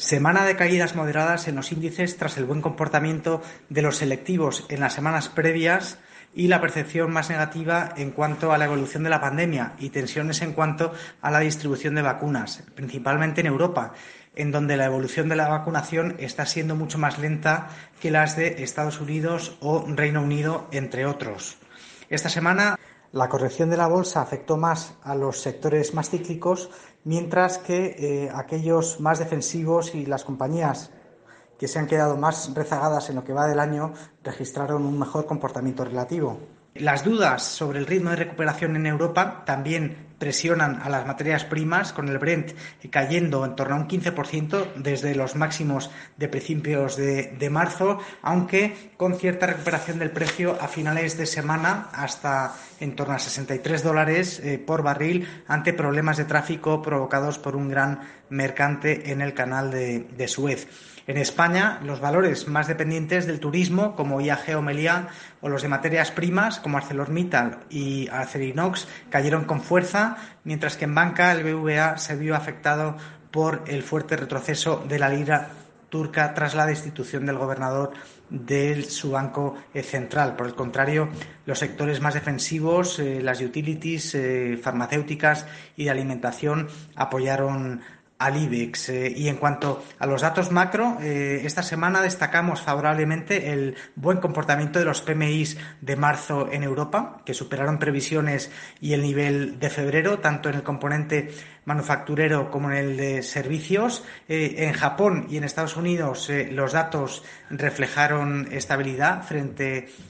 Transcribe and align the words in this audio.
Semana 0.00 0.46
de 0.46 0.56
caídas 0.56 0.96
moderadas 0.96 1.46
en 1.46 1.56
los 1.56 1.72
índices 1.72 2.16
tras 2.16 2.38
el 2.38 2.46
buen 2.46 2.62
comportamiento 2.62 3.42
de 3.68 3.82
los 3.82 3.98
selectivos 3.98 4.64
en 4.70 4.80
las 4.80 4.94
semanas 4.94 5.28
previas 5.28 5.98
y 6.34 6.48
la 6.48 6.62
percepción 6.62 7.12
más 7.12 7.28
negativa 7.28 7.92
en 7.98 8.10
cuanto 8.10 8.50
a 8.50 8.56
la 8.56 8.64
evolución 8.64 9.02
de 9.02 9.10
la 9.10 9.20
pandemia 9.20 9.74
y 9.78 9.90
tensiones 9.90 10.40
en 10.40 10.54
cuanto 10.54 10.94
a 11.20 11.30
la 11.30 11.40
distribución 11.40 11.96
de 11.96 12.00
vacunas, 12.00 12.64
principalmente 12.74 13.42
en 13.42 13.48
Europa, 13.48 13.92
en 14.36 14.50
donde 14.50 14.78
la 14.78 14.86
evolución 14.86 15.28
de 15.28 15.36
la 15.36 15.48
vacunación 15.48 16.16
está 16.18 16.46
siendo 16.46 16.74
mucho 16.74 16.96
más 16.96 17.18
lenta 17.18 17.68
que 18.00 18.10
las 18.10 18.36
de 18.36 18.62
Estados 18.62 19.02
Unidos 19.02 19.58
o 19.60 19.84
Reino 19.86 20.22
Unido, 20.22 20.66
entre 20.72 21.04
otros. 21.04 21.58
Esta 22.08 22.30
semana 22.30 22.78
la 23.12 23.28
corrección 23.28 23.70
de 23.70 23.76
la 23.76 23.88
bolsa 23.88 24.22
afectó 24.22 24.56
más 24.56 24.94
a 25.02 25.14
los 25.14 25.40
sectores 25.40 25.94
más 25.94 26.10
cíclicos, 26.10 26.70
mientras 27.04 27.58
que 27.58 27.96
eh, 27.98 28.30
aquellos 28.34 29.00
más 29.00 29.18
defensivos 29.18 29.94
y 29.94 30.06
las 30.06 30.24
compañías 30.24 30.90
que 31.58 31.68
se 31.68 31.78
han 31.78 31.86
quedado 31.86 32.16
más 32.16 32.54
rezagadas 32.54 33.10
en 33.10 33.16
lo 33.16 33.24
que 33.24 33.32
va 33.32 33.46
del 33.46 33.60
año 33.60 33.92
registraron 34.22 34.86
un 34.86 34.98
mejor 34.98 35.26
comportamiento 35.26 35.84
relativo. 35.84 36.38
Las 36.74 37.04
dudas 37.04 37.42
sobre 37.42 37.80
el 37.80 37.86
ritmo 37.86 38.10
de 38.10 38.16
recuperación 38.16 38.76
en 38.76 38.86
Europa 38.86 39.42
también 39.44 40.09
presionan 40.20 40.82
a 40.82 40.90
las 40.90 41.06
materias 41.06 41.44
primas, 41.44 41.94
con 41.94 42.08
el 42.08 42.18
Brent 42.18 42.52
cayendo 42.90 43.44
en 43.46 43.56
torno 43.56 43.74
a 43.74 43.78
un 43.78 43.88
15% 43.88 44.74
desde 44.76 45.14
los 45.14 45.34
máximos 45.34 45.90
de 46.18 46.28
principios 46.28 46.96
de, 46.96 47.50
marzo, 47.50 47.98
aunque 48.22 48.92
con 48.98 49.16
cierta 49.16 49.46
recuperación 49.46 49.98
del 49.98 50.10
precio 50.10 50.58
a 50.60 50.68
finales 50.68 51.16
de 51.16 51.24
semana 51.24 51.88
hasta 51.92 52.54
en 52.80 52.94
torno 52.94 53.14
a 53.14 53.18
63 53.18 53.82
dólares 53.82 54.40
eh, 54.44 54.58
por 54.58 54.82
barril 54.82 55.26
ante 55.48 55.72
problemas 55.72 56.18
de 56.18 56.26
tráfico 56.26 56.82
provocados 56.82 57.38
por 57.38 57.56
un 57.56 57.70
gran 57.70 58.00
mercante 58.28 59.10
en 59.10 59.22
el 59.22 59.32
canal 59.32 59.70
de 59.70 60.28
Suez. 60.28 60.68
En 61.10 61.16
España, 61.16 61.80
los 61.82 61.98
valores 61.98 62.46
más 62.46 62.68
dependientes 62.68 63.26
del 63.26 63.40
turismo, 63.40 63.96
como 63.96 64.20
IAG 64.20 64.56
o 64.56 64.62
Meliá, 64.62 65.08
o 65.40 65.48
los 65.48 65.62
de 65.62 65.68
materias 65.68 66.12
primas, 66.12 66.60
como 66.60 66.78
ArcelorMittal 66.78 67.64
y 67.68 68.06
Acerinox, 68.12 68.86
cayeron 69.10 69.44
con 69.44 69.60
fuerza, 69.60 70.09
mientras 70.44 70.76
que 70.76 70.84
en 70.84 70.94
banca 70.94 71.32
el 71.32 71.44
BVA 71.44 71.98
se 71.98 72.16
vio 72.16 72.34
afectado 72.34 72.96
por 73.30 73.64
el 73.66 73.82
fuerte 73.82 74.16
retroceso 74.16 74.84
de 74.88 74.98
la 74.98 75.08
lira 75.08 75.50
turca 75.90 76.32
tras 76.32 76.54
la 76.54 76.66
destitución 76.66 77.26
del 77.26 77.36
gobernador 77.36 77.92
de 78.30 78.82
su 78.84 79.10
banco 79.10 79.56
eh, 79.74 79.82
central. 79.82 80.36
Por 80.36 80.46
el 80.46 80.54
contrario, 80.54 81.08
los 81.44 81.58
sectores 81.58 82.00
más 82.00 82.14
defensivos, 82.14 82.98
eh, 83.00 83.20
las 83.20 83.40
utilities, 83.40 84.14
eh, 84.14 84.58
farmacéuticas 84.62 85.46
y 85.76 85.84
de 85.84 85.90
alimentación 85.90 86.68
apoyaron 86.94 87.82
al 88.20 88.36
IBEX. 88.36 88.90
Eh, 88.90 89.12
y 89.16 89.28
en 89.28 89.36
cuanto 89.36 89.82
a 89.98 90.06
los 90.06 90.20
datos 90.20 90.52
macro, 90.52 90.98
eh, 91.00 91.40
esta 91.44 91.62
semana 91.62 92.02
destacamos 92.02 92.60
favorablemente 92.60 93.50
el 93.50 93.76
buen 93.96 94.18
comportamiento 94.18 94.78
de 94.78 94.84
los 94.84 95.00
PMIs 95.00 95.56
de 95.80 95.96
marzo 95.96 96.52
en 96.52 96.62
Europa, 96.62 97.22
que 97.24 97.32
superaron 97.32 97.78
previsiones 97.78 98.52
y 98.80 98.92
el 98.92 99.02
nivel 99.02 99.58
de 99.58 99.70
febrero, 99.70 100.18
tanto 100.18 100.50
en 100.50 100.56
el 100.56 100.62
componente 100.62 101.32
manufacturero 101.64 102.50
como 102.50 102.70
en 102.70 102.76
el 102.76 102.96
de 102.98 103.22
servicios. 103.22 104.04
Eh, 104.28 104.54
en 104.58 104.74
Japón 104.74 105.26
y 105.30 105.38
en 105.38 105.44
Estados 105.44 105.76
Unidos 105.76 106.30
los 106.50 106.72
datos 106.72 107.24
reflejaron 107.48 108.48
estabilidad 108.52 109.22
frente 109.22 109.88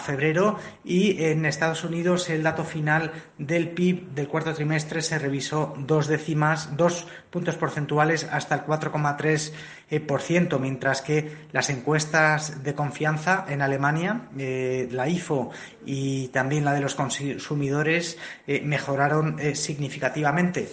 febrero 0.00 0.58
y 0.84 1.22
en 1.22 1.44
Estados 1.44 1.84
Unidos 1.84 2.30
el 2.30 2.42
dato 2.42 2.64
final 2.64 3.12
del 3.36 3.70
PIB 3.70 4.10
del 4.14 4.28
cuarto 4.28 4.54
trimestre 4.54 5.02
se 5.02 5.18
revisó 5.18 5.74
dos 5.78 6.06
décimas, 6.06 6.76
dos 6.76 7.06
puntos 7.30 7.56
porcentuales 7.56 8.24
hasta 8.24 8.54
el 8.54 8.62
4,3%, 8.62 10.56
eh, 10.56 10.58
mientras 10.60 11.02
que 11.02 11.48
las 11.52 11.70
encuestas 11.70 12.62
de 12.62 12.74
confianza 12.74 13.44
en 13.48 13.62
Alemania, 13.62 14.28
eh, 14.38 14.88
la 14.90 15.08
IFO 15.08 15.50
y 15.84 16.28
también 16.28 16.64
la 16.64 16.72
de 16.72 16.80
los 16.80 16.94
consumidores, 16.94 18.18
eh, 18.46 18.62
mejoraron 18.64 19.38
significativamente. 19.54 20.68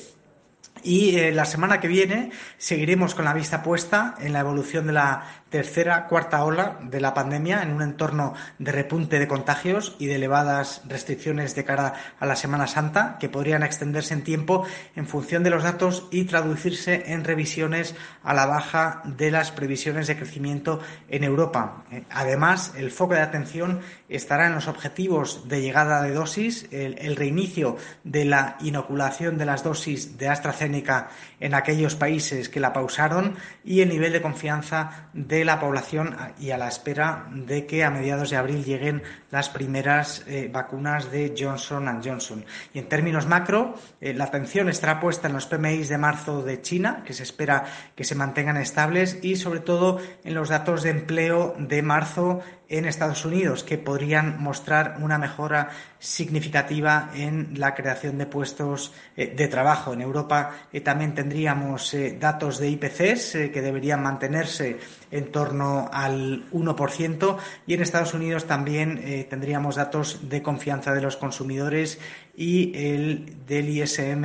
Y 0.84 1.32
la 1.32 1.46
semana 1.46 1.80
que 1.80 1.88
viene 1.88 2.32
seguiremos 2.58 3.16
con 3.16 3.26
la 3.26 3.34
vista 3.34 3.64
puesta 3.64 4.16
en 4.20 4.34
la 4.34 4.42
evolución 4.42 4.86
de 4.86 4.94
la 4.94 5.24
tercera, 5.50 6.08
cuarta 6.08 6.44
ola 6.44 6.80
de 6.82 7.00
la 7.00 7.14
pandemia 7.14 7.62
en 7.62 7.72
un 7.72 7.82
entorno 7.82 8.34
de 8.60 8.72
repunte 8.72 9.20
de 9.20 9.28
contagios 9.28 9.96
y 10.00 10.08
de 10.08 10.16
elevadas 10.16 10.82
restricciones 10.88 11.56
de 11.56 11.64
cara 11.64 11.94
a 12.20 12.26
la 12.26 12.36
Semana 12.36 12.68
Santa 12.68 13.18
que 13.20 13.30
podrían 13.30 13.64
extenderse 13.64 14.14
en 14.14 14.24
tiempo 14.24 14.66
en 14.96 15.08
función 15.08 15.44
de 15.44 15.52
los 15.52 15.64
datos 15.64 16.08
y 16.12 16.26
traducirse 16.26 17.12
en 17.14 17.24
revisiones 17.24 17.96
a 18.24 18.34
la 18.34 18.46
baja 18.46 19.02
de 19.06 19.32
las 19.32 19.52
previsiones 19.52 20.08
de 20.08 20.18
crecimiento 20.18 20.80
en 21.10 21.24
Europa. 21.24 21.86
Eh, 21.92 22.04
además, 22.10 22.74
el 22.76 22.92
foco 22.92 23.14
de 23.14 23.22
atención 23.22 23.82
estará 24.10 24.48
en 24.48 24.56
los 24.56 24.68
objetivos 24.68 25.48
de 25.48 25.62
llegada 25.62 26.02
de 26.02 26.12
dosis, 26.12 26.68
el, 26.72 27.16
reinicio 27.16 27.78
de 28.04 28.26
la 28.26 28.58
inoculación 28.60 29.38
de 29.38 29.46
las 29.46 29.64
dosis 29.64 30.18
de 30.18 30.28
AstraZeneca 30.28 31.10
en 31.40 31.54
aquellos 31.54 31.96
países 31.96 32.50
que 32.50 32.60
la 32.60 32.74
pausaron 32.74 33.36
y 33.64 33.82
el 33.82 33.90
nivel 33.90 34.12
de 34.12 34.22
confianza 34.22 35.10
de 35.14 35.45
la 35.46 35.60
población 35.60 36.16
y 36.40 36.52
a 36.52 36.58
la 36.58 36.68
espera 36.68 37.28
de 37.32 37.66
que 37.66 37.84
a 37.84 37.90
mediados 37.90 38.30
de 38.30 38.38
abril 38.38 38.64
lleguen 38.64 39.04
las 39.32 39.50
primeras 39.50 40.24
eh, 40.28 40.50
vacunas 40.52 41.12
de 41.12 41.36
Johnson 41.38 42.02
Johnson. 42.04 42.46
Y 42.74 42.80
en 42.80 42.88
términos 42.88 43.28
macro, 43.28 43.76
eh, 44.02 44.14
la 44.14 44.26
atención 44.26 44.70
estará 44.70 45.00
puesta 45.00 45.28
en 45.28 45.34
los 45.34 45.46
PMI 45.46 45.84
de 45.84 45.98
marzo 45.98 46.42
de 46.42 46.62
China, 46.62 47.04
que 47.06 47.14
se 47.14 47.24
espera 47.24 47.66
que 47.96 48.04
se 48.04 48.16
mantengan 48.16 48.58
estables, 48.58 49.20
y 49.22 49.36
sobre 49.36 49.60
todo 49.60 50.00
en 50.24 50.34
los 50.34 50.50
datos 50.50 50.84
de 50.84 50.92
empleo 50.92 51.54
de 51.60 51.82
marzo 51.82 52.42
en 52.68 52.86
Estados 52.86 53.26
Unidos, 53.26 53.64
que 53.64 53.78
podrían 53.78 54.42
mostrar 54.42 54.98
una 55.00 55.20
mejora 55.20 55.70
significativa 56.00 57.12
en 57.14 57.60
la 57.60 57.76
creación 57.76 58.18
de 58.18 58.26
puestos 58.26 58.94
eh, 59.16 59.34
de 59.36 59.48
trabajo. 59.48 59.94
En 59.94 60.02
Europa 60.02 60.52
también 60.84 61.14
tendríamos 61.14 61.96
datos 62.20 62.58
de 62.58 62.70
IPCs 62.70 63.32
que 63.54 63.62
deberían 63.62 64.02
mantenerse 64.02 64.78
en 65.12 65.25
torno 65.26 65.90
al 65.92 66.50
1% 66.52 67.38
y 67.68 67.74
en 67.74 67.82
Estados 67.82 68.14
Unidos 68.14 68.46
también 68.46 69.28
tendríamos 69.30 69.76
datos 69.76 70.30
de 70.30 70.42
confianza 70.42 70.94
de 70.94 71.02
los 71.02 71.18
consumidores 71.18 72.00
y 72.38 72.72
el 72.76 73.46
del 73.46 73.70
ISM 73.70 74.24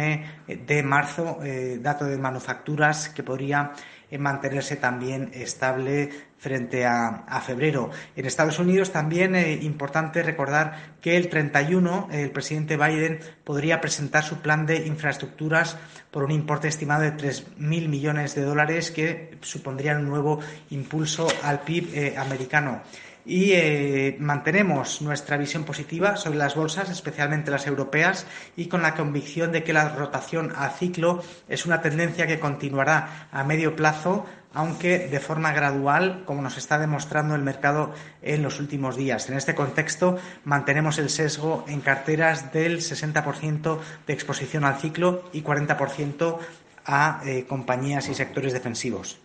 de 0.67 0.83
marzo, 0.83 1.39
dato 1.81 2.05
de 2.05 2.19
manufacturas 2.19 3.09
que 3.09 3.23
podría 3.23 3.73
mantenerse 4.19 4.77
también 4.77 5.31
estable 5.35 6.11
frente 6.41 6.87
a, 6.87 7.41
febrero. 7.45 7.91
En 8.17 8.25
Estados 8.25 8.59
Unidos 8.59 8.93
también 8.93 9.35
es 9.35 9.47
eh, 9.47 9.59
importante 9.63 10.23
recordar 10.23 10.95
que 11.03 11.17
el 11.17 11.29
31 11.29 12.09
el 12.11 12.31
presidente 12.31 12.79
Biden 12.79 13.21
podría 13.45 13.81
presentar 13.81 14.25
su 14.25 14.41
plan 14.41 14.65
de 14.65 14.87
infraestructuras 14.87 15.77
por 16.11 16.25
un 16.25 16.31
importe 16.31 16.69
estimado 16.69 17.03
de 17.03 17.15
3.000 17.15 17.89
millones 17.89 18.35
de 18.35 18.43
dólares 18.43 18.91
que 18.91 19.37
supondrían 19.43 19.99
un 19.99 20.09
nuevo 20.09 20.41
impulso 20.71 21.29
al 21.43 21.61
PIB 21.61 21.95
eh, 21.95 22.15
americano 22.17 22.83
y 23.25 23.53
eh, 23.53 24.17
mantenemos 24.19 25.03
nuestra 25.03 25.37
visión 25.37 25.65
positiva 25.65 26.17
sobre 26.17 26.39
las 26.39 26.55
bolsas, 26.55 26.91
especialmente 26.91 27.51
las 27.51 27.67
europeas, 27.67 28.27
y 28.57 28.67
con 28.67 28.83
la 28.83 28.95
convicción 28.95 29.53
de 29.53 29.63
que 29.63 29.73
la 29.73 29.89
rotación 29.91 30.53
a 30.57 30.71
ciclo 30.71 31.23
es 31.49 31.67
una 31.67 31.83
tendencia 31.83 32.27
que 32.27 32.41
continuará 32.41 33.29
a 33.33 33.45
medio 33.45 33.77
plazo, 33.77 34.27
aunque 34.53 35.09
de 35.09 35.21
forma 35.21 35.53
gradual, 35.53 36.25
como 36.25 36.43
nos 36.43 36.57
está 36.57 36.79
demostrando 36.79 37.35
el 37.35 37.43
mercado 37.43 37.95
en 38.23 38.43
los 38.43 38.59
últimos 38.59 38.97
días. 38.97 39.29
En 39.29 39.37
este 39.37 39.55
contexto, 39.55 40.19
mantenemos 40.45 40.99
el 40.99 41.11
sesgo 41.11 41.65
en 41.69 41.81
carteras 41.81 42.53
del 42.53 42.81
60% 42.81 43.79
de 44.07 44.13
exposición 44.13 44.65
al 44.65 44.79
ciclo 44.79 45.25
y 45.33 45.43
40% 45.43 46.39
a 46.85 47.21
eh, 47.25 47.45
compañías 47.47 48.09
y 48.09 48.15
sectores 48.15 48.53
defensivos. 48.53 49.21